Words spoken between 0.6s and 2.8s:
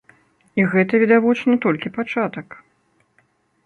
І гэта, відавочна, толькі пачатак.